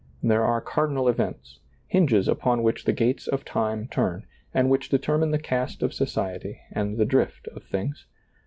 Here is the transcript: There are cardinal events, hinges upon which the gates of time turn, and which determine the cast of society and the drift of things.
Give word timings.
There 0.23 0.43
are 0.43 0.61
cardinal 0.61 1.07
events, 1.07 1.59
hinges 1.85 2.27
upon 2.27 2.63
which 2.63 2.85
the 2.85 2.91
gates 2.91 3.27
of 3.27 3.45
time 3.45 3.87
turn, 3.87 4.25
and 4.51 4.67
which 4.67 4.89
determine 4.89 5.29
the 5.29 5.37
cast 5.37 5.83
of 5.83 5.93
society 5.93 6.59
and 6.71 6.97
the 6.97 7.05
drift 7.05 7.47
of 7.49 7.61
things. 7.63 8.07